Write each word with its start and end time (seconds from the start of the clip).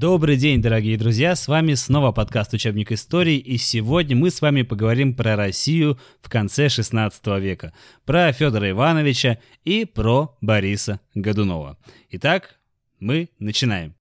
Добрый 0.00 0.36
день, 0.36 0.62
дорогие 0.62 0.96
друзья, 0.96 1.34
с 1.34 1.48
вами 1.48 1.74
снова 1.74 2.12
подкаст 2.12 2.54
«Учебник 2.54 2.92
истории», 2.92 3.36
и 3.36 3.58
сегодня 3.58 4.14
мы 4.14 4.30
с 4.30 4.40
вами 4.40 4.62
поговорим 4.62 5.12
про 5.12 5.34
Россию 5.34 5.98
в 6.22 6.28
конце 6.28 6.68
16 6.68 7.26
века, 7.40 7.72
про 8.04 8.30
Федора 8.30 8.70
Ивановича 8.70 9.40
и 9.64 9.84
про 9.84 10.36
Бориса 10.40 11.00
Годунова. 11.16 11.78
Итак, 12.10 12.60
мы 13.00 13.30
начинаем. 13.40 13.96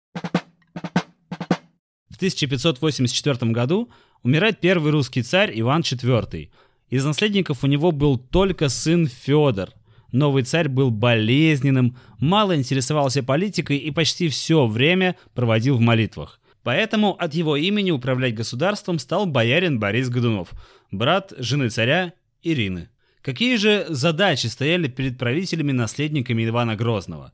В 2.09 2.15
1584 2.15 3.51
году 3.51 3.91
умирает 4.23 4.61
первый 4.61 4.91
русский 4.91 5.21
царь 5.21 5.51
Иван 5.53 5.81
IV. 5.81 6.49
Из 6.89 7.05
наследников 7.05 7.63
у 7.63 7.67
него 7.67 7.91
был 7.91 8.17
только 8.17 8.69
сын 8.69 9.05
Федор– 9.05 9.69
Новый 10.13 10.43
царь 10.43 10.69
был 10.69 10.91
болезненным, 10.91 11.97
мало 12.19 12.55
интересовался 12.55 13.23
политикой 13.23 13.77
и 13.77 13.89
почти 13.89 14.29
все 14.29 14.67
время 14.67 15.15
проводил 15.33 15.77
в 15.77 15.81
молитвах. 15.81 16.39
Поэтому 16.61 17.13
от 17.19 17.33
его 17.33 17.57
имени 17.57 17.89
управлять 17.89 18.35
государством 18.35 18.99
стал 18.99 19.25
боярин 19.25 19.79
Борис 19.79 20.09
Годунов, 20.09 20.49
брат 20.91 21.33
жены 21.39 21.69
царя 21.69 22.13
Ирины. 22.43 22.89
Какие 23.23 23.55
же 23.55 23.87
задачи 23.89 24.45
стояли 24.45 24.87
перед 24.87 25.17
правителями-наследниками 25.17 26.45
Ивана 26.45 26.75
Грозного? 26.75 27.33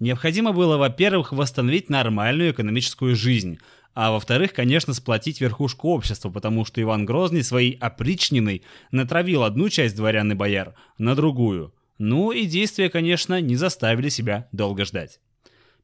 Необходимо 0.00 0.52
было, 0.52 0.76
во-первых, 0.78 1.30
восстановить 1.30 1.90
нормальную 1.90 2.50
экономическую 2.50 3.14
жизнь, 3.14 3.60
а 3.94 4.10
во-вторых, 4.10 4.52
конечно, 4.52 4.94
сплотить 4.94 5.40
верхушку 5.40 5.90
общества, 5.90 6.30
потому 6.30 6.64
что 6.64 6.82
Иван 6.82 7.06
Грозный 7.06 7.44
своей 7.44 7.78
опричниной 7.78 8.62
натравил 8.90 9.44
одну 9.44 9.68
часть 9.68 9.94
дворян 9.94 10.32
и 10.32 10.34
бояр 10.34 10.74
на 10.98 11.14
другую. 11.14 11.72
Ну 11.98 12.30
и 12.30 12.44
действия, 12.44 12.90
конечно, 12.90 13.40
не 13.40 13.56
заставили 13.56 14.08
себя 14.08 14.48
долго 14.52 14.84
ждать. 14.84 15.20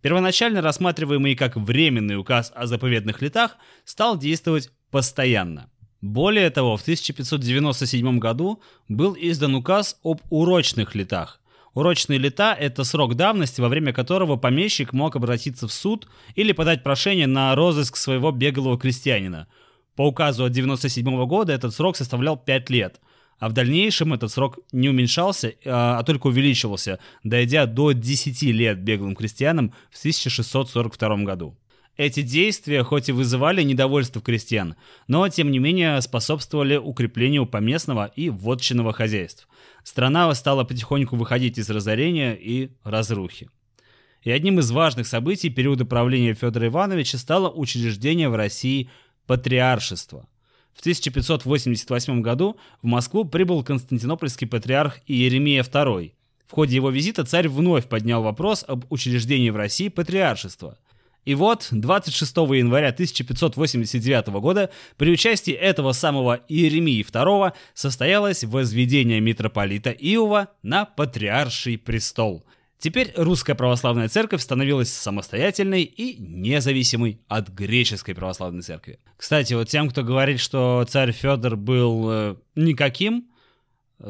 Первоначально 0.02 0.60
рассматриваемый 0.60 1.36
как 1.36 1.56
временный 1.56 2.18
указ 2.18 2.52
о 2.54 2.66
заповедных 2.66 3.22
летах 3.22 3.56
стал 3.84 4.18
действовать 4.18 4.70
постоянно. 4.90 5.70
Более 6.00 6.50
того, 6.50 6.76
в 6.76 6.82
1597 6.82 8.18
году 8.18 8.60
был 8.88 9.16
издан 9.18 9.54
указ 9.54 9.96
об 10.02 10.20
урочных 10.30 10.94
летах. 10.96 11.40
Урочные 11.74 12.18
лета– 12.18 12.54
это 12.60 12.84
срок 12.84 13.14
давности, 13.14 13.60
во 13.60 13.68
время 13.68 13.94
которого 13.94 14.36
помещик 14.36 14.92
мог 14.92 15.16
обратиться 15.16 15.68
в 15.68 15.72
суд 15.72 16.08
или 16.34 16.52
подать 16.52 16.82
прошение 16.82 17.28
на 17.28 17.54
розыск 17.54 17.96
своего 17.96 18.32
беглого 18.32 18.78
крестьянина. 18.78 19.46
По 19.94 20.02
указу 20.02 20.44
от 20.44 20.50
1997 20.50 21.26
года 21.26 21.52
этот 21.52 21.72
срок 21.72 21.96
составлял 21.96 22.36
5 22.36 22.68
лет– 22.68 23.00
а 23.38 23.48
в 23.48 23.52
дальнейшем 23.52 24.14
этот 24.14 24.30
срок 24.30 24.58
не 24.72 24.88
уменьшался, 24.88 25.54
а, 25.64 25.98
а 25.98 26.02
только 26.04 26.28
увеличивался, 26.28 26.98
дойдя 27.24 27.66
до 27.66 27.92
10 27.92 28.42
лет 28.42 28.78
беглым 28.78 29.16
крестьянам 29.16 29.72
в 29.90 29.98
1642 29.98 31.16
году. 31.24 31.56
Эти 31.96 32.22
действия 32.22 32.82
хоть 32.84 33.10
и 33.10 33.12
вызывали 33.12 33.62
недовольство 33.62 34.22
крестьян, 34.22 34.76
но 35.08 35.28
тем 35.28 35.50
не 35.50 35.58
менее 35.58 36.00
способствовали 36.00 36.76
укреплению 36.76 37.44
поместного 37.44 38.10
и 38.16 38.30
вотчинного 38.30 38.92
хозяйств. 38.94 39.46
Страна 39.84 40.32
стала 40.34 40.64
потихоньку 40.64 41.16
выходить 41.16 41.58
из 41.58 41.68
разорения 41.68 42.34
и 42.34 42.70
разрухи. 42.82 43.50
И 44.22 44.30
одним 44.30 44.60
из 44.60 44.70
важных 44.70 45.06
событий 45.06 45.50
периода 45.50 45.84
правления 45.84 46.32
Федора 46.32 46.68
Ивановича 46.68 47.18
стало 47.18 47.50
учреждение 47.50 48.28
в 48.28 48.36
России 48.36 48.88
патриаршества. 49.26 50.26
В 50.74 50.80
1588 50.80 52.22
году 52.22 52.56
в 52.82 52.86
Москву 52.86 53.24
прибыл 53.24 53.62
константинопольский 53.62 54.46
патриарх 54.46 55.00
Иеремия 55.06 55.62
II. 55.62 56.12
В 56.46 56.52
ходе 56.52 56.76
его 56.76 56.90
визита 56.90 57.24
царь 57.24 57.48
вновь 57.48 57.88
поднял 57.88 58.22
вопрос 58.22 58.64
об 58.66 58.84
учреждении 58.90 59.50
в 59.50 59.56
России 59.56 59.88
патриаршества. 59.88 60.78
И 61.24 61.34
вот 61.34 61.68
26 61.70 62.36
января 62.36 62.88
1589 62.88 64.26
года 64.40 64.70
при 64.96 65.12
участии 65.12 65.52
этого 65.52 65.92
самого 65.92 66.40
Иеремии 66.48 67.04
II 67.04 67.52
состоялось 67.74 68.42
возведение 68.42 69.20
митрополита 69.20 69.90
Иова 69.90 70.48
на 70.62 70.84
патриарший 70.84 71.78
престол– 71.78 72.44
Теперь 72.82 73.12
русская 73.16 73.54
православная 73.54 74.08
церковь 74.08 74.42
становилась 74.42 74.92
самостоятельной 74.92 75.84
и 75.84 76.20
независимой 76.20 77.20
от 77.28 77.48
греческой 77.48 78.12
православной 78.16 78.62
церкви. 78.62 78.98
Кстати, 79.16 79.54
вот 79.54 79.68
тем, 79.68 79.88
кто 79.88 80.02
говорит, 80.02 80.40
что 80.40 80.84
царь 80.88 81.12
Федор 81.12 81.54
был 81.54 82.10
э, 82.10 82.36
никаким, 82.56 83.28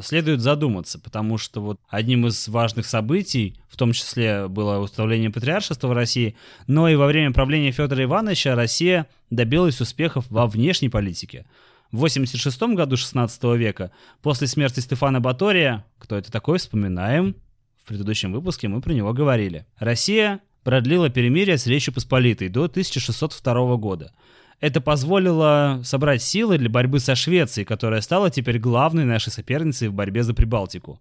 следует 0.00 0.41
задуматься, 0.41 0.99
потому 0.99 1.37
что 1.37 1.61
вот 1.61 1.81
одним 1.91 2.27
из 2.27 2.49
важных 2.49 2.87
событий, 2.87 3.61
в 3.69 3.77
том 3.77 3.93
числе 3.93 4.49
было 4.49 4.78
установление 4.78 5.28
патриаршества 5.28 5.88
в 5.88 5.93
России, 5.93 6.34
но 6.66 6.88
и 6.88 6.94
во 6.94 7.05
время 7.05 7.34
правления 7.34 7.72
Федора 7.72 8.03
Ивановича 8.05 8.55
Россия 8.55 9.06
добилась 9.28 9.82
успехов 9.82 10.25
во 10.31 10.47
внешней 10.47 10.88
политике. 10.88 11.44
В 11.91 11.99
86 11.99 12.62
году 12.75 12.97
16 12.97 13.44
века, 13.55 13.93
после 14.22 14.47
смерти 14.47 14.81
Стефана 14.81 15.21
Батория, 15.21 15.84
кто 15.99 16.16
это 16.16 16.32
такой, 16.32 16.56
вспоминаем, 16.56 17.37
в 17.82 17.88
предыдущем 17.88 18.32
выпуске 18.32 18.69
мы 18.69 18.81
про 18.81 18.93
него 18.93 19.12
говорили. 19.12 19.66
Россия 19.78 20.38
продлила 20.62 21.10
перемирие 21.10 21.59
с 21.59 21.66
Речью 21.66 21.93
Посполитой 21.93 22.48
до 22.48 22.62
1602 22.65 23.76
года. 23.76 24.12
Это 24.60 24.81
позволило 24.81 25.81
собрать 25.82 26.22
силы 26.22 26.59
для 26.59 26.70
борьбы 26.70 27.00
со 27.00 27.16
Швецией, 27.16 27.65
которая 27.65 28.00
стала 28.00 28.31
теперь 28.31 28.60
главной 28.60 29.04
нашей 29.04 29.32
соперницей 29.32 29.88
в 29.88 29.94
борьбе 29.94 30.22
за 30.22 30.34
Прибалтику. 30.34 31.00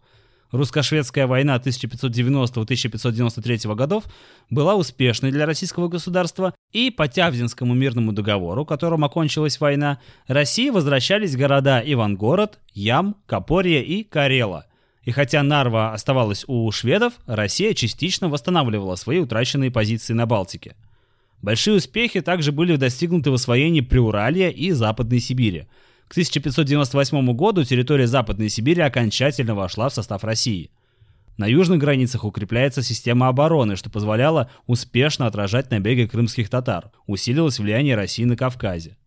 Русско-шведская 0.51 1.27
война 1.27 1.57
1590-1593 1.57 3.75
годов 3.75 4.05
была 4.49 4.73
успешной 4.73 5.31
для 5.31 5.45
российского 5.45 5.87
государства, 5.87 6.55
и 6.71 6.89
по 6.89 7.07
Тявдинскому 7.07 7.75
мирному 7.75 8.11
договору, 8.11 8.65
которым 8.65 9.05
окончилась 9.05 9.59
война, 9.59 9.99
России 10.27 10.71
возвращались 10.71 11.37
города 11.37 11.79
Ивангород, 11.85 12.57
Ям, 12.73 13.17
Капория 13.27 13.83
и 13.83 14.03
Карела– 14.03 14.65
и 15.03 15.11
хотя 15.11 15.41
Нарва 15.41 15.93
оставалась 15.93 16.45
у 16.47 16.71
шведов, 16.71 17.13
Россия 17.25 17.73
частично 17.73 18.29
восстанавливала 18.29 18.95
свои 18.95 19.19
утраченные 19.19 19.71
позиции 19.71 20.13
на 20.13 20.25
Балтике. 20.25 20.75
Большие 21.41 21.77
успехи 21.77 22.21
также 22.21 22.51
были 22.51 22.75
достигнуты 22.75 23.31
в 23.31 23.33
освоении 23.33 23.81
Приуралья 23.81 24.49
и 24.49 24.71
Западной 24.71 25.19
Сибири. 25.19 25.67
К 26.07 26.11
1598 26.11 27.33
году 27.33 27.63
территория 27.63 28.05
Западной 28.05 28.49
Сибири 28.49 28.81
окончательно 28.81 29.55
вошла 29.55 29.89
в 29.89 29.93
состав 29.93 30.23
России. 30.23 30.69
На 31.37 31.47
южных 31.47 31.79
границах 31.79 32.23
укрепляется 32.23 32.83
система 32.83 33.27
обороны, 33.27 33.75
что 33.75 33.89
позволяло 33.89 34.51
успешно 34.67 35.25
отражать 35.25 35.71
набеги 35.71 36.05
крымских 36.05 36.49
татар. 36.49 36.91
Усилилось 37.07 37.57
влияние 37.57 37.95
России 37.95 38.25
на 38.25 38.35
Кавказе. 38.35 38.97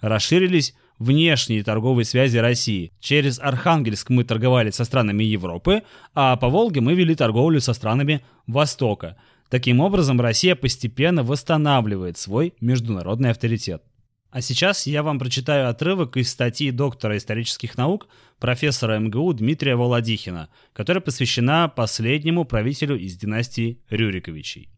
Расширились 0.00 0.74
внешние 0.98 1.62
торговые 1.62 2.04
связи 2.04 2.38
России. 2.38 2.92
Через 3.00 3.38
Архангельск 3.38 4.10
мы 4.10 4.24
торговали 4.24 4.70
со 4.70 4.84
странами 4.84 5.24
Европы, 5.24 5.82
а 6.14 6.36
по 6.36 6.48
Волге 6.48 6.80
мы 6.80 6.94
вели 6.94 7.14
торговлю 7.14 7.60
со 7.60 7.72
странами 7.72 8.22
Востока. 8.46 9.16
Таким 9.48 9.80
образом, 9.80 10.20
Россия 10.20 10.54
постепенно 10.54 11.22
восстанавливает 11.22 12.18
свой 12.18 12.54
международный 12.60 13.30
авторитет. 13.30 13.82
А 14.30 14.42
сейчас 14.42 14.86
я 14.86 15.02
вам 15.02 15.18
прочитаю 15.18 15.70
отрывок 15.70 16.18
из 16.18 16.30
статьи 16.30 16.70
доктора 16.70 17.16
исторических 17.16 17.78
наук 17.78 18.08
профессора 18.38 18.98
МГУ 18.98 19.32
Дмитрия 19.32 19.74
Володихина, 19.74 20.50
которая 20.74 21.00
посвящена 21.00 21.68
последнему 21.68 22.44
правителю 22.44 22.98
из 22.98 23.16
династии 23.16 23.80
Рюриковичей. 23.88 24.68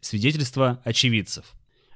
Свидетельство 0.00 0.82
очевидцев. 0.84 1.46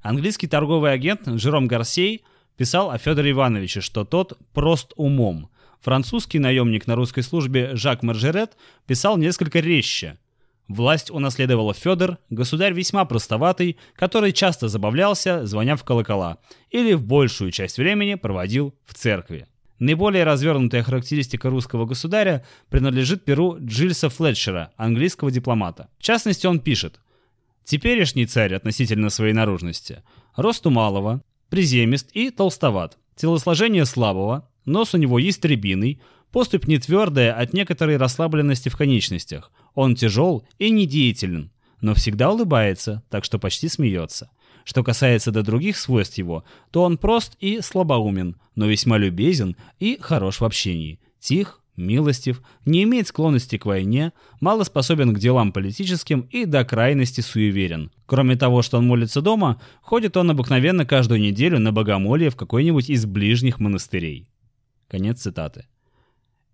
Английский 0.00 0.46
торговый 0.46 0.92
агент 0.92 1.26
Жером 1.26 1.66
Гарсей– 1.66 2.24
писал 2.58 2.90
о 2.90 2.98
Федоре 2.98 3.30
Ивановиче, 3.30 3.80
что 3.80 4.04
тот 4.04 4.36
прост 4.52 4.92
умом. 4.96 5.48
Французский 5.80 6.40
наемник 6.40 6.86
на 6.88 6.96
русской 6.96 7.22
службе 7.22 7.74
Жак 7.76 8.02
Маржерет 8.02 8.56
писал 8.86 9.16
несколько 9.16 9.60
резче. 9.60 10.18
Власть 10.66 11.10
унаследовала 11.10 11.72
Федор, 11.72 12.18
государь 12.28 12.74
весьма 12.74 13.06
простоватый, 13.06 13.78
который 13.94 14.32
часто 14.32 14.68
забавлялся, 14.68 15.46
звоня 15.46 15.76
в 15.76 15.84
колокола, 15.84 16.38
или 16.70 16.92
в 16.92 17.04
большую 17.04 17.52
часть 17.52 17.78
времени 17.78 18.16
проводил 18.16 18.74
в 18.84 18.92
церкви. 18.92 19.46
Наиболее 19.78 20.24
развернутая 20.24 20.82
характеристика 20.82 21.48
русского 21.48 21.86
государя 21.86 22.44
принадлежит 22.68 23.24
перу 23.24 23.56
Джильса 23.60 24.10
Флетчера, 24.10 24.72
английского 24.76 25.30
дипломата. 25.30 25.88
В 25.98 26.02
частности, 26.02 26.46
он 26.46 26.58
пишет 26.58 27.00
«Теперешний 27.64 28.26
царь 28.26 28.54
относительно 28.54 29.10
своей 29.10 29.32
наружности– 29.32 30.02
росту 30.36 30.70
малого, 30.70 31.22
приземист 31.48 32.10
и 32.12 32.30
толстоват. 32.30 32.98
Телосложение 33.16 33.84
слабого, 33.84 34.48
нос 34.64 34.94
у 34.94 34.98
него 34.98 35.18
ястребиный, 35.18 36.00
поступь 36.30 36.66
не 36.66 36.78
твердая 36.78 37.32
от 37.32 37.52
некоторой 37.52 37.96
расслабленности 37.96 38.68
в 38.68 38.76
конечностях. 38.76 39.50
Он 39.74 39.94
тяжел 39.94 40.44
и 40.58 40.70
недеятелен, 40.70 41.50
но 41.80 41.94
всегда 41.94 42.30
улыбается, 42.30 43.02
так 43.10 43.24
что 43.24 43.38
почти 43.38 43.68
смеется. 43.68 44.30
Что 44.64 44.84
касается 44.84 45.30
до 45.30 45.42
других 45.42 45.78
свойств 45.78 46.18
его, 46.18 46.44
то 46.70 46.82
он 46.82 46.98
прост 46.98 47.36
и 47.40 47.60
слабоумен, 47.60 48.36
но 48.54 48.66
весьма 48.66 48.98
любезен 48.98 49.56
и 49.78 49.96
хорош 50.00 50.40
в 50.40 50.44
общении, 50.44 51.00
тих, 51.20 51.57
милостив, 51.78 52.42
не 52.64 52.82
имеет 52.82 53.08
склонности 53.08 53.56
к 53.56 53.66
войне, 53.66 54.12
мало 54.40 54.64
способен 54.64 55.14
к 55.14 55.18
делам 55.18 55.52
политическим 55.52 56.22
и 56.30 56.44
до 56.44 56.64
крайности 56.64 57.20
суеверен. 57.20 57.90
Кроме 58.06 58.36
того, 58.36 58.62
что 58.62 58.78
он 58.78 58.86
молится 58.86 59.22
дома, 59.22 59.60
ходит 59.80 60.16
он 60.16 60.30
обыкновенно 60.30 60.84
каждую 60.84 61.20
неделю 61.20 61.58
на 61.58 61.72
богомолье 61.72 62.30
в 62.30 62.36
какой-нибудь 62.36 62.90
из 62.90 63.06
ближних 63.06 63.60
монастырей. 63.60 64.28
Конец 64.88 65.20
цитаты. 65.20 65.66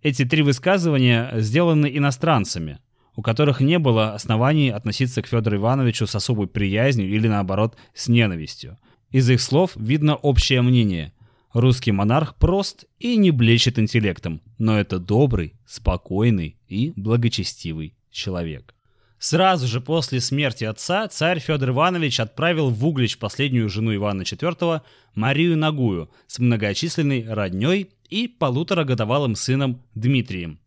Эти 0.02 0.24
три 0.24 0.42
высказывания 0.42 1.32
сделаны 1.36 1.90
иностранцами, 1.96 2.78
у 3.16 3.22
которых 3.22 3.60
не 3.60 3.78
было 3.78 4.12
оснований 4.12 4.70
относиться 4.70 5.22
к 5.22 5.26
Федору 5.26 5.56
Ивановичу 5.56 6.06
с 6.06 6.14
особой 6.14 6.46
приязнью 6.46 7.08
или, 7.08 7.26
наоборот, 7.26 7.76
с 7.94 8.08
ненавистью. 8.08 8.76
Из 9.10 9.30
их 9.30 9.40
слов 9.40 9.72
видно 9.76 10.16
общее 10.16 10.60
мнение. 10.60 11.12
Русский 11.54 11.92
монарх 11.92 12.34
прост 12.34 12.84
и 12.98 13.16
не 13.16 13.30
блещет 13.30 13.78
интеллектом, 13.78 14.42
но 14.58 14.76
это 14.76 14.98
добрый, 14.98 15.54
спокойный 15.64 16.56
и 16.66 16.92
благочестивый 16.96 17.94
человек. 18.10 18.74
Сразу 19.20 19.68
же 19.68 19.80
после 19.80 20.20
смерти 20.20 20.64
отца 20.64 21.06
царь 21.06 21.38
Федор 21.38 21.70
Иванович 21.70 22.18
отправил 22.18 22.70
в 22.70 22.84
Углич 22.84 23.18
последнюю 23.18 23.68
жену 23.68 23.94
Ивана 23.94 24.22
IV 24.22 24.82
Марию 25.14 25.56
Нагую 25.56 26.10
с 26.26 26.40
многочисленной 26.40 27.24
родней 27.32 27.90
и 28.10 28.26
полуторагодовалым 28.26 29.36
сыном 29.36 29.80
Дмитрием. 29.94 30.58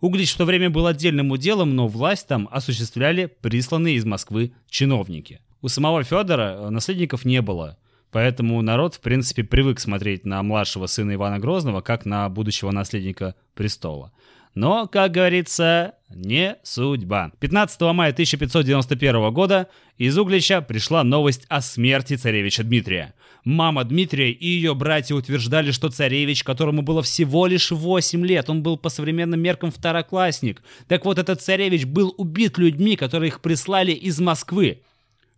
Углич 0.00 0.32
в 0.32 0.38
то 0.38 0.46
время 0.46 0.70
был 0.70 0.86
отдельным 0.86 1.32
уделом, 1.32 1.76
но 1.76 1.86
власть 1.86 2.26
там 2.26 2.48
осуществляли 2.50 3.26
присланные 3.26 3.96
из 3.96 4.06
Москвы 4.06 4.54
чиновники. 4.70 5.42
У 5.60 5.68
самого 5.68 6.02
Федора 6.02 6.70
наследников 6.70 7.26
не 7.26 7.42
было, 7.42 7.76
поэтому 8.10 8.60
народ, 8.62 8.94
в 8.94 9.00
принципе, 9.00 9.44
привык 9.44 9.80
смотреть 9.80 10.24
на 10.24 10.42
младшего 10.42 10.86
сына 10.86 11.14
Ивана 11.14 11.38
Грозного 11.38 11.80
как 11.80 12.04
на 12.04 12.28
будущего 12.28 12.70
наследника 12.70 13.34
престола. 13.54 14.12
Но, 14.54 14.88
как 14.88 15.12
говорится, 15.12 15.94
не 16.08 16.56
судьба. 16.64 17.30
15 17.38 17.80
мая 17.92 18.10
1591 18.10 19.32
года 19.32 19.68
из 19.96 20.18
Углича 20.18 20.60
пришла 20.60 21.04
новость 21.04 21.46
о 21.48 21.60
смерти 21.60 22.16
царевича 22.16 22.64
Дмитрия. 22.64 23.14
Мама 23.44 23.84
Дмитрия 23.84 24.32
и 24.32 24.46
ее 24.46 24.74
братья 24.74 25.14
утверждали, 25.14 25.70
что 25.70 25.88
царевич, 25.88 26.42
которому 26.42 26.82
было 26.82 27.02
всего 27.02 27.46
лишь 27.46 27.70
8 27.70 28.26
лет, 28.26 28.50
он 28.50 28.62
был 28.62 28.76
по 28.76 28.88
современным 28.88 29.40
меркам 29.40 29.70
второклассник. 29.70 30.62
Так 30.88 31.04
вот, 31.04 31.18
этот 31.18 31.40
царевич 31.40 31.84
был 31.84 32.12
убит 32.18 32.58
людьми, 32.58 32.96
которые 32.96 33.28
их 33.28 33.40
прислали 33.40 33.92
из 33.92 34.18
Москвы. 34.20 34.82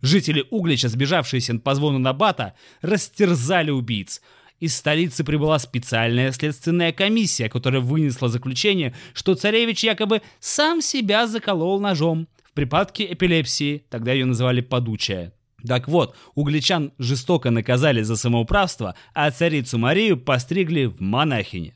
Жители 0.03 0.45
Углича, 0.51 0.89
сбежавшиеся 0.89 1.55
по 1.55 1.73
звону 1.73 1.97
Набата, 1.97 2.53
растерзали 2.81 3.71
убийц– 3.71 4.21
из 4.63 4.77
столицы 4.77 5.25
прибыла 5.25 5.59
специальная 5.59 6.31
следственная 6.31 6.93
комиссия, 6.93 7.49
которая 7.49 7.81
вынесла 7.81 8.29
заключение, 8.29 8.95
что 9.13 9.35
царевич 9.35 9.83
якобы 9.83 10.21
сам 10.39 10.81
себя 10.81 11.27
заколол 11.27 11.81
ножом 11.81 12.29
в 12.45 12.53
припадке 12.53 13.11
эпилепсии, 13.11 13.83
тогда 13.89 14.13
ее 14.13 14.23
называли 14.23 14.61
подучая. 14.61 15.33
Так 15.67 15.89
вот, 15.89 16.15
угличан 16.33 16.93
жестоко 16.97 17.49
наказали 17.49 18.03
за 18.03 18.15
самоуправство, 18.15 18.95
а 19.13 19.31
царицу 19.31 19.77
Марию 19.77 20.15
постригли 20.15 20.85
в 20.85 21.01
монахине. 21.01 21.75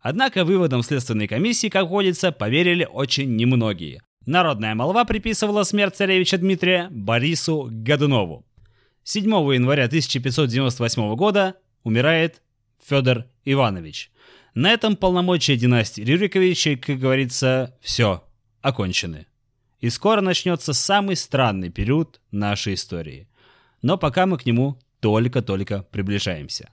Однако 0.00 0.46
выводам 0.46 0.82
следственной 0.82 1.28
комиссии, 1.28 1.68
как 1.68 1.88
водится, 1.88 2.32
поверили 2.32 2.88
очень 2.90 3.36
немногие. 3.36 4.00
Народная 4.28 4.74
молва 4.74 5.06
приписывала 5.06 5.62
смерть 5.62 5.96
царевича 5.96 6.36
Дмитрия 6.36 6.88
Борису 6.90 7.70
Годунову. 7.70 8.44
7 9.02 9.24
января 9.24 9.86
1598 9.86 11.14
года 11.16 11.54
умирает 11.82 12.42
Федор 12.86 13.24
Иванович. 13.46 14.10
На 14.52 14.70
этом 14.70 14.96
полномочия 14.96 15.56
династии 15.56 16.02
Рюриковичей, 16.02 16.76
как 16.76 16.98
говорится, 16.98 17.74
все, 17.80 18.22
окончены. 18.60 19.26
И 19.80 19.88
скоро 19.88 20.20
начнется 20.20 20.74
самый 20.74 21.16
странный 21.16 21.70
период 21.70 22.20
нашей 22.30 22.74
истории. 22.74 23.30
Но 23.80 23.96
пока 23.96 24.26
мы 24.26 24.36
к 24.36 24.44
нему 24.44 24.78
только-только 25.00 25.84
приближаемся. 25.84 26.68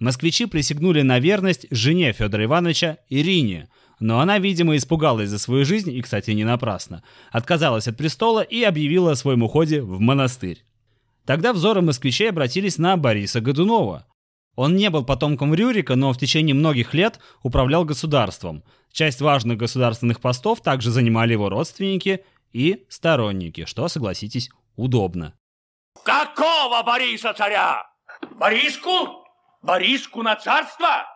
Москвичи 0.00 0.46
присягнули 0.46 1.02
на 1.02 1.20
верность 1.20 1.68
жене 1.70 2.12
Федора 2.12 2.46
Ивановича 2.46 2.98
Ирине, 3.08 3.68
но 4.00 4.20
она, 4.20 4.38
видимо, 4.38 4.76
испугалась 4.76 5.28
за 5.28 5.38
свою 5.38 5.64
жизнь, 5.64 5.92
и, 5.92 6.02
кстати, 6.02 6.32
не 6.32 6.44
напрасно, 6.44 7.02
отказалась 7.30 7.86
от 7.86 7.96
престола 7.96 8.40
и 8.40 8.62
объявила 8.62 9.12
о 9.12 9.16
своем 9.16 9.42
уходе 9.42 9.82
в 9.82 10.00
монастырь. 10.00 10.64
Тогда 11.24 11.52
взоры 11.52 11.82
москвичей 11.82 12.30
обратились 12.30 12.78
на 12.78 12.96
Бориса 12.96 13.40
Годунова, 13.40 14.06
он 14.56 14.76
не 14.76 14.90
был 14.90 15.04
потомком 15.04 15.54
Рюрика, 15.54 15.96
но 15.96 16.12
в 16.12 16.18
течение 16.18 16.54
многих 16.54 16.92
лет 16.92 17.18
управлял 17.42 17.84
государством. 17.84 18.62
Часть 18.92 19.20
важных 19.20 19.56
государственных 19.56 20.20
постов 20.20 20.60
также 20.60 20.90
занимали 20.90 21.32
его 21.32 21.48
родственники 21.48 22.24
и 22.52 22.84
сторонники, 22.88 23.64
что, 23.64 23.88
согласитесь, 23.88 24.50
удобно. 24.76 25.34
Какого 26.04 26.82
Бориса 26.82 27.32
царя? 27.32 27.86
Бориску? 28.38 29.24
Бориску 29.62 30.22
на 30.22 30.36
царство? 30.36 31.06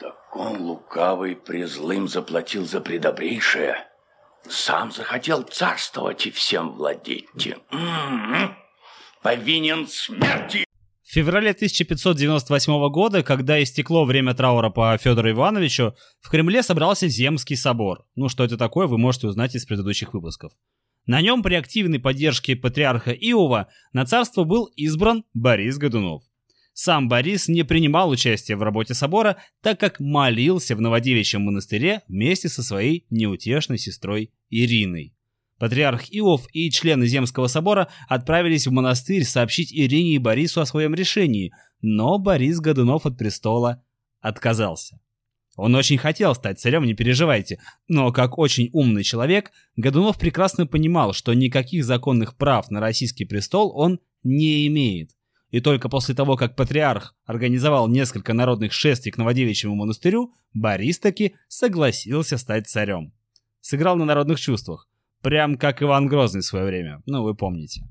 Так 0.00 0.36
он 0.36 0.62
лукавый 0.62 1.36
презлым 1.36 2.08
заплатил 2.08 2.64
за 2.64 2.80
предобрейшее. 2.80 3.86
Сам 4.48 4.92
захотел 4.92 5.42
царствовать 5.42 6.26
и 6.26 6.30
всем 6.30 6.72
владеть. 6.72 7.26
М-м-м. 7.70 8.56
Повинен 9.22 9.86
смерти 9.86 10.64
в 11.04 11.12
феврале 11.14 11.50
1598 11.50 12.88
года, 12.88 13.22
когда 13.22 13.62
истекло 13.62 14.04
время 14.04 14.34
траура 14.34 14.70
по 14.70 14.98
Федору 14.98 15.30
Ивановичу, 15.30 15.94
в 16.20 16.30
Кремле 16.30 16.62
собрался 16.62 17.06
Земский 17.08 17.56
собор. 17.56 18.04
Ну, 18.16 18.28
что 18.28 18.42
это 18.42 18.56
такое, 18.56 18.88
вы 18.88 18.98
можете 18.98 19.28
узнать 19.28 19.54
из 19.54 19.64
предыдущих 19.64 20.12
выпусков. 20.12 20.52
На 21.06 21.20
нем 21.20 21.42
при 21.42 21.54
активной 21.54 22.00
поддержке 22.00 22.56
патриарха 22.56 23.12
Иова 23.12 23.68
на 23.92 24.06
царство 24.06 24.44
был 24.44 24.64
избран 24.74 25.24
Борис 25.34 25.76
Годунов. 25.76 26.24
Сам 26.74 27.08
Борис 27.08 27.46
не 27.46 27.62
принимал 27.62 28.10
участия 28.10 28.56
в 28.56 28.62
работе 28.62 28.94
собора, 28.94 29.36
так 29.62 29.78
как 29.78 30.00
молился 30.00 30.74
в 30.74 30.80
Новодевичьем 30.80 31.42
монастыре 31.42 32.02
вместе 32.08 32.48
со 32.48 32.64
своей 32.64 33.06
неутешной 33.10 33.78
сестрой 33.78 34.32
Ириной. 34.50 35.14
Патриарх 35.60 36.06
Иов 36.10 36.48
и 36.52 36.68
члены 36.72 37.06
Земского 37.06 37.46
собора 37.46 37.88
отправились 38.08 38.66
в 38.66 38.72
монастырь 38.72 39.22
сообщить 39.22 39.72
Ирине 39.72 40.16
и 40.16 40.18
Борису 40.18 40.60
о 40.60 40.66
своем 40.66 40.94
решении, 40.96 41.52
но 41.80 42.18
Борис 42.18 42.58
Годунов 42.58 43.06
от 43.06 43.16
престола 43.16 43.84
отказался. 44.20 44.98
Он 45.56 45.76
очень 45.76 45.96
хотел 45.96 46.34
стать 46.34 46.58
царем, 46.58 46.84
не 46.84 46.94
переживайте, 46.94 47.60
но 47.86 48.10
как 48.10 48.36
очень 48.36 48.70
умный 48.72 49.04
человек, 49.04 49.52
Годунов 49.76 50.18
прекрасно 50.18 50.66
понимал, 50.66 51.12
что 51.12 51.32
никаких 51.34 51.84
законных 51.84 52.36
прав 52.36 52.68
на 52.70 52.80
российский 52.80 53.24
престол 53.24 53.72
он 53.76 54.00
не 54.24 54.66
имеет. 54.66 55.12
И 55.54 55.60
только 55.60 55.88
после 55.88 56.16
того, 56.16 56.36
как 56.36 56.56
патриарх 56.56 57.14
организовал 57.26 57.86
несколько 57.86 58.32
народных 58.32 58.72
шествий 58.72 59.12
к 59.12 59.18
Новодевичьему 59.18 59.76
монастырю, 59.76 60.34
Борис 60.52 60.98
таки 60.98 61.36
согласился 61.46 62.38
стать 62.38 62.66
царем. 62.66 63.12
Сыграл 63.60 63.94
на 63.94 64.04
народных 64.04 64.40
чувствах. 64.40 64.88
Прям 65.22 65.56
как 65.56 65.80
Иван 65.80 66.08
Грозный 66.08 66.40
в 66.40 66.44
свое 66.44 66.64
время, 66.64 67.02
ну 67.06 67.22
вы 67.22 67.36
помните. 67.36 67.86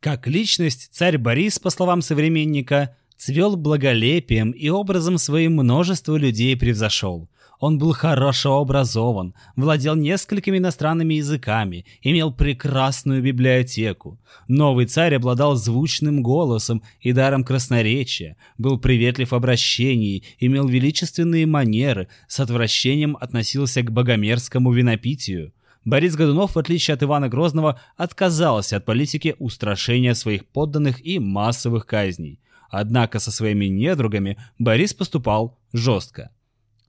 Как 0.00 0.26
личность, 0.26 0.88
царь 0.90 1.18
Борис, 1.18 1.58
по 1.58 1.68
словам 1.68 2.00
современника, 2.00 2.96
цвел 3.18 3.56
благолепием 3.56 4.52
и 4.52 4.70
образом 4.70 5.18
своим 5.18 5.52
множество 5.52 6.16
людей 6.16 6.56
превзошел. 6.56 7.28
Он 7.58 7.78
был 7.78 7.92
хорошо 7.92 8.58
образован, 8.58 9.34
владел 9.56 9.94
несколькими 9.94 10.58
иностранными 10.58 11.14
языками, 11.14 11.86
имел 12.02 12.32
прекрасную 12.32 13.22
библиотеку. 13.22 14.18
Новый 14.46 14.86
царь 14.86 15.14
обладал 15.14 15.56
звучным 15.56 16.22
голосом 16.22 16.82
и 17.00 17.12
даром 17.12 17.44
красноречия, 17.44 18.36
был 18.58 18.78
приветлив 18.78 19.30
в 19.30 19.34
обращении, 19.34 20.24
имел 20.38 20.68
величественные 20.68 21.46
манеры, 21.46 22.08
с 22.28 22.40
отвращением 22.40 23.16
относился 23.20 23.82
к 23.82 23.90
богомерзкому 23.90 24.70
винопитию. 24.72 25.52
Борис 25.84 26.16
Годунов, 26.16 26.56
в 26.56 26.58
отличие 26.58 26.94
от 26.94 27.02
Ивана 27.04 27.28
Грозного, 27.28 27.80
отказался 27.96 28.76
от 28.76 28.84
политики 28.84 29.36
устрашения 29.38 30.14
своих 30.14 30.44
подданных 30.44 31.04
и 31.06 31.18
массовых 31.20 31.86
казней. 31.86 32.40
Однако 32.68 33.20
со 33.20 33.30
своими 33.30 33.66
недругами 33.66 34.36
Борис 34.58 34.92
поступал 34.92 35.56
жестко. 35.72 36.30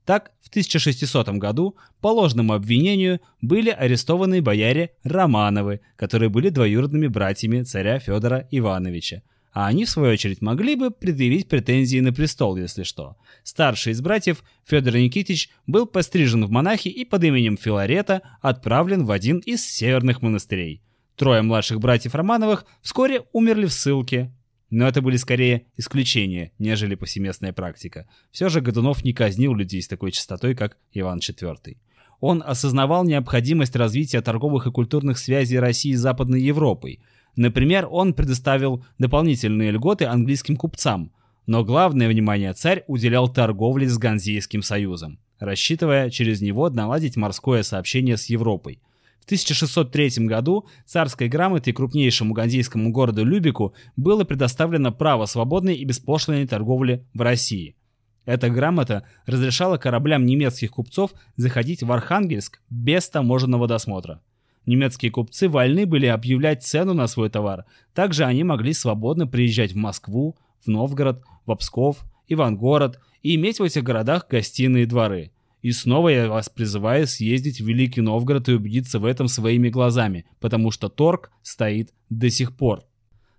Так, 0.08 0.30
в 0.40 0.48
1600 0.48 1.28
году 1.36 1.76
по 2.00 2.08
ложному 2.08 2.54
обвинению 2.54 3.20
были 3.42 3.68
арестованы 3.68 4.40
бояре 4.40 4.92
Романовы, 5.04 5.82
которые 5.96 6.30
были 6.30 6.48
двоюродными 6.48 7.08
братьями 7.08 7.62
царя 7.62 7.98
Федора 7.98 8.48
Ивановича, 8.50 9.20
а 9.52 9.66
они, 9.66 9.84
в 9.84 9.90
свою 9.90 10.14
очередь, 10.14 10.40
могли 10.40 10.76
бы 10.76 10.90
предъявить 10.90 11.50
претензии 11.50 12.00
на 12.00 12.10
престол, 12.10 12.56
если 12.56 12.84
что. 12.84 13.18
Старший 13.42 13.92
из 13.92 14.00
братьев, 14.00 14.44
Федор 14.64 14.96
Никитич, 14.96 15.50
был 15.66 15.84
пострижен 15.84 16.46
в 16.46 16.50
монахи 16.50 16.88
и 16.88 17.04
под 17.04 17.24
именем 17.24 17.58
Филарета 17.58 18.22
отправлен 18.40 19.04
в 19.04 19.10
один 19.10 19.40
из 19.40 19.62
северных 19.62 20.22
монастырей. 20.22 20.80
Трое 21.16 21.42
младших 21.42 21.80
братьев 21.80 22.14
Романовых 22.14 22.64
вскоре 22.80 23.24
умерли 23.34 23.66
в 23.66 23.74
ссылке. 23.74 24.32
Но 24.70 24.86
это 24.86 25.00
были 25.00 25.16
скорее 25.16 25.66
исключения, 25.76 26.52
нежели 26.58 26.94
повсеместная 26.94 27.52
практика. 27.52 28.06
Все 28.30 28.48
же 28.48 28.60
Годунов 28.60 29.02
не 29.02 29.12
казнил 29.12 29.54
людей 29.54 29.80
с 29.80 29.88
такой 29.88 30.12
частотой, 30.12 30.54
как 30.54 30.76
Иван 30.92 31.18
IV. 31.18 31.76
Он 32.20 32.42
осознавал 32.44 33.04
необходимость 33.04 33.76
развития 33.76 34.20
торговых 34.20 34.66
и 34.66 34.72
культурных 34.72 35.18
связей 35.18 35.58
России 35.58 35.94
с 35.94 36.00
Западной 36.00 36.42
Европой. 36.42 37.00
Например, 37.36 37.86
он 37.90 38.12
предоставил 38.12 38.84
дополнительные 38.98 39.70
льготы 39.70 40.04
английским 40.04 40.56
купцам, 40.56 41.12
но 41.46 41.64
главное 41.64 42.08
внимание 42.08 42.52
царь 42.52 42.84
уделял 42.88 43.28
торговле 43.28 43.88
с 43.88 43.96
Ганзейским 43.96 44.62
союзом, 44.62 45.18
рассчитывая 45.38 46.10
через 46.10 46.42
него 46.42 46.68
наладить 46.68 47.16
морское 47.16 47.62
сообщение 47.62 48.16
с 48.16 48.26
Европой. 48.26 48.80
В 49.28 49.30
1603 49.30 50.24
году 50.24 50.66
царской 50.86 51.28
грамотой 51.28 51.74
крупнейшему 51.74 52.32
ганзейскому 52.32 52.90
городу 52.90 53.26
Любику 53.26 53.74
было 53.94 54.24
предоставлено 54.24 54.90
право 54.90 55.26
свободной 55.26 55.74
и 55.74 55.84
беспошлиной 55.84 56.46
торговли 56.46 57.04
в 57.12 57.20
России. 57.20 57.76
Эта 58.24 58.48
грамота 58.48 59.04
разрешала 59.26 59.76
кораблям 59.76 60.24
немецких 60.24 60.70
купцов 60.70 61.10
заходить 61.36 61.82
в 61.82 61.92
Архангельск 61.92 62.62
без 62.70 63.06
таможенного 63.10 63.68
досмотра. 63.68 64.22
Немецкие 64.64 65.10
купцы 65.10 65.50
вольны 65.50 65.84
были 65.84 66.06
объявлять 66.06 66.62
цену 66.62 66.94
на 66.94 67.06
свой 67.06 67.28
товар. 67.28 67.66
Также 67.92 68.24
они 68.24 68.44
могли 68.44 68.72
свободно 68.72 69.26
приезжать 69.26 69.72
в 69.72 69.76
Москву, 69.76 70.38
в 70.64 70.68
Новгород, 70.68 71.22
в 71.44 71.54
Псков, 71.56 72.02
Ивангород 72.28 72.98
и 73.22 73.34
иметь 73.34 73.60
в 73.60 73.62
этих 73.62 73.82
городах 73.82 74.26
гостиные 74.26 74.86
дворы. 74.86 75.32
И 75.62 75.72
снова 75.72 76.08
я 76.08 76.28
вас 76.28 76.48
призываю 76.48 77.06
съездить 77.06 77.60
в 77.60 77.66
Великий 77.66 78.00
Новгород 78.00 78.48
и 78.48 78.52
убедиться 78.52 78.98
в 78.98 79.04
этом 79.04 79.28
своими 79.28 79.68
глазами, 79.68 80.24
потому 80.40 80.70
что 80.70 80.88
торг 80.88 81.30
стоит 81.42 81.92
до 82.10 82.30
сих 82.30 82.56
пор. 82.56 82.84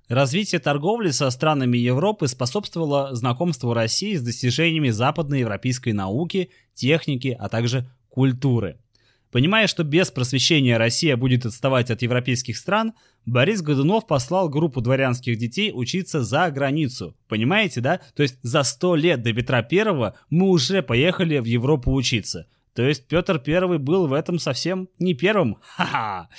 Развитие 0.09 0.59
торговли 0.59 1.11
со 1.11 1.29
странами 1.29 1.77
Европы 1.77 2.27
способствовало 2.27 3.15
знакомству 3.15 3.73
России 3.73 4.15
с 4.15 4.23
достижениями 4.23 4.89
западноевропейской 4.89 5.93
науки, 5.93 6.49
техники, 6.73 7.38
а 7.39 7.47
также 7.47 7.89
культуры. 8.09 8.79
Понимая, 9.31 9.67
что 9.67 9.83
без 9.83 10.09
просвещения 10.09 10.77
Россия 10.77 11.15
будет 11.15 11.45
отставать 11.45 11.91
от 11.91 12.01
европейских 12.01 12.57
стран, 12.57 12.93
Борис 13.25 13.62
Годунов 13.62 14.07
послал 14.07 14.50
группу 14.50 14.81
дворянских 14.81 15.38
детей 15.38 15.71
учиться 15.74 16.24
за 16.24 16.50
границу. 16.50 17.15
Понимаете, 17.27 17.79
да? 17.79 18.00
То 18.15 18.24
есть 18.24 18.39
за 18.41 18.63
сто 18.63 18.95
лет 18.95 19.21
до 19.21 19.31
Петра 19.31 19.62
Первого 19.62 20.15
мы 20.31 20.50
уже 20.50 20.81
поехали 20.81 21.38
в 21.38 21.45
Европу 21.45 21.93
учиться. 21.93 22.48
То 22.74 22.81
есть 22.81 23.07
Петр 23.07 23.38
Первый 23.39 23.77
был 23.77 24.07
в 24.07 24.13
этом 24.13 24.39
совсем 24.39 24.89
не 24.98 25.13
первым. 25.13 25.57
Ха-ха! 25.62 26.29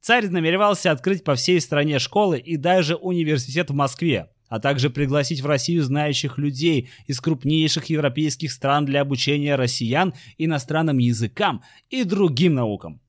Царь 0.00 0.26
намеревался 0.26 0.90
открыть 0.90 1.22
по 1.22 1.36
всей 1.36 1.60
стране 1.60 2.00
школы 2.00 2.40
и 2.40 2.56
даже 2.56 2.96
университет 2.96 3.70
в 3.70 3.74
Москве, 3.74 4.30
а 4.52 4.60
также 4.60 4.90
пригласить 4.90 5.40
в 5.40 5.46
Россию 5.46 5.82
знающих 5.82 6.36
людей 6.36 6.90
из 7.06 7.22
крупнейших 7.22 7.86
европейских 7.86 8.52
стран 8.52 8.84
для 8.84 9.00
обучения 9.00 9.54
россиян 9.54 10.12
иностранным 10.36 10.98
языкам 10.98 11.62
и 11.88 12.04
другим 12.04 12.56
наукам. 12.56 13.00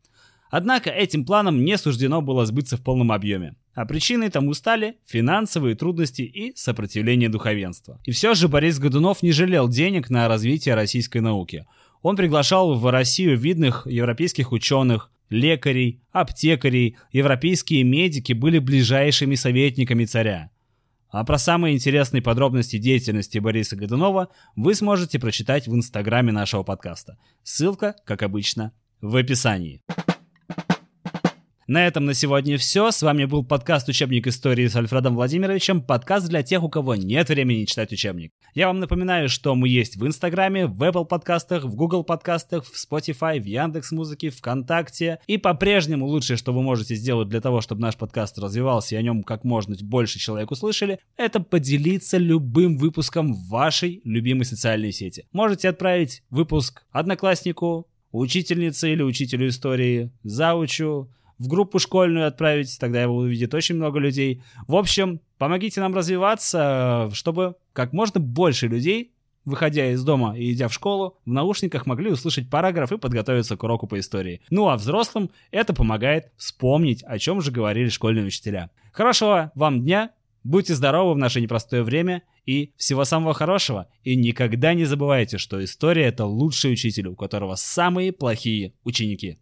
Однако 0.49 0.89
этим 0.89 1.25
планам 1.25 1.65
не 1.65 1.77
суждено 1.77 2.21
было 2.21 2.45
сбыться 2.45 2.77
в 2.77 2.81
полном 2.81 3.11
объеме. 3.11 3.57
А 3.73 3.85
причиной 3.85 4.29
тому 4.29 4.53
стали 4.53 4.95
финансовые 5.05 5.75
трудности 5.75 6.21
и 6.21 6.55
сопротивление 6.55 7.27
духовенства. 7.27 7.99
И 8.05 8.11
все 8.11 8.35
же 8.35 8.47
Борис 8.47 8.79
Годунов 8.79 9.21
не 9.21 9.33
жалел 9.33 9.67
денег 9.67 10.09
на 10.09 10.29
развитие 10.29 10.75
российской 10.75 11.17
науки. 11.17 11.65
Он 12.01 12.15
приглашал 12.15 12.75
в 12.75 12.89
Россию 12.89 13.37
видных 13.37 13.85
европейских 13.85 14.53
ученых, 14.53 15.11
лекарей, 15.29 15.99
аптекарей, 16.13 16.95
европейские 17.11 17.83
медики 17.83 18.31
были 18.31 18.59
ближайшими 18.59 19.35
советниками 19.35 20.05
царя. 20.05 20.52
А 21.13 21.23
про 21.23 21.37
самые 21.37 21.75
интересные 21.75 22.23
подробности 22.23 22.77
деятельности 22.77 23.37
Бориса 23.37 23.75
Годунова 23.75 24.29
вы 24.55 24.73
сможете 24.73 25.19
прочитать 25.19 25.67
в 25.67 25.75
инстаграме 25.75 26.31
нашего 26.31 26.63
подкаста. 26.63 27.19
Ссылка, 27.43 27.95
как 28.03 28.23
обычно, 28.23 28.73
в 28.99 29.15
описании. 29.15 29.83
На 31.65 31.87
этом 31.87 32.03
на 32.03 32.13
сегодня 32.13 32.57
все. 32.57 32.91
С 32.91 33.01
вами 33.01 33.23
был 33.23 33.45
подкаст 33.45 33.87
«Учебник 33.87 34.27
истории» 34.27 34.67
с 34.67 34.75
Альфредом 34.75 35.15
Владимировичем. 35.15 35.81
Подкаст 35.81 36.27
для 36.27 36.43
тех, 36.43 36.61
у 36.61 36.67
кого 36.67 36.95
нет 36.95 37.29
времени 37.29 37.63
читать 37.63 37.93
учебник. 37.93 38.33
Я 38.53 38.67
вам 38.67 38.81
напоминаю, 38.81 39.29
что 39.29 39.55
мы 39.55 39.69
есть 39.69 39.95
в 39.95 40.05
Инстаграме, 40.05 40.67
в 40.67 40.83
Apple 40.83 41.05
подкастах, 41.05 41.63
в 41.63 41.73
Google 41.73 42.03
подкастах, 42.03 42.65
в 42.65 42.73
Spotify, 42.75 43.39
в 43.39 43.45
Яндекс 43.45 43.93
Музыке, 43.93 44.29
ВКонтакте. 44.29 45.19
И 45.25 45.37
по-прежнему 45.37 46.05
лучшее, 46.05 46.35
что 46.35 46.51
вы 46.51 46.61
можете 46.61 46.95
сделать 46.95 47.29
для 47.29 47.39
того, 47.39 47.61
чтобы 47.61 47.79
наш 47.79 47.95
подкаст 47.95 48.37
развивался 48.39 48.95
и 48.95 48.97
о 48.97 49.01
нем 49.01 49.23
как 49.23 49.45
можно 49.45 49.73
больше 49.83 50.19
человек 50.19 50.51
услышали, 50.51 50.99
это 51.15 51.39
поделиться 51.39 52.17
любым 52.17 52.77
выпуском 52.77 53.33
в 53.33 53.47
вашей 53.47 54.01
любимой 54.03 54.43
социальной 54.43 54.91
сети. 54.91 55.27
Можете 55.31 55.69
отправить 55.69 56.23
выпуск 56.29 56.83
однокласснику, 56.91 57.87
учительнице 58.11 58.91
или 58.91 59.01
учителю 59.01 59.47
истории, 59.47 60.11
заучу, 60.23 61.09
в 61.43 61.47
группу 61.49 61.77
школьную 61.77 62.27
отправить, 62.27 62.79
тогда 62.79 63.01
его 63.01 63.17
увидит 63.17 63.53
очень 63.53 63.75
много 63.75 63.99
людей. 63.99 64.41
В 64.65 64.77
общем, 64.77 65.19
помогите 65.37 65.81
нам 65.81 65.93
развиваться, 65.93 67.09
чтобы 67.13 67.55
как 67.73 67.91
можно 67.91 68.21
больше 68.21 68.69
людей, 68.69 69.11
выходя 69.43 69.91
из 69.91 70.01
дома 70.05 70.37
и 70.37 70.53
идя 70.53 70.69
в 70.69 70.73
школу, 70.73 71.17
в 71.25 71.29
наушниках 71.29 71.85
могли 71.85 72.11
услышать 72.11 72.49
параграф 72.49 72.93
и 72.93 72.97
подготовиться 72.97 73.57
к 73.57 73.63
уроку 73.63 73.87
по 73.87 73.99
истории. 73.99 74.39
Ну 74.49 74.69
а 74.69 74.77
взрослым 74.77 75.31
это 75.51 75.73
помогает 75.73 76.31
вспомнить, 76.37 77.03
о 77.03 77.19
чем 77.19 77.41
же 77.41 77.51
говорили 77.51 77.89
школьные 77.89 78.25
учителя. 78.25 78.69
Хорошего 78.93 79.51
вам 79.53 79.81
дня, 79.81 80.11
будьте 80.45 80.73
здоровы 80.75 81.13
в 81.13 81.17
наше 81.17 81.41
непростое 81.41 81.83
время 81.83 82.23
и 82.45 82.71
всего 82.77 83.03
самого 83.03 83.33
хорошего. 83.33 83.89
И 84.05 84.15
никогда 84.15 84.73
не 84.73 84.85
забывайте, 84.85 85.37
что 85.37 85.61
история— 85.61 86.03
это 86.05 86.23
лучший 86.23 86.71
учитель, 86.71 87.07
у 87.07 87.17
которого 87.17 87.55
самые 87.55 88.13
плохие 88.13 88.75
ученики. 88.85 89.39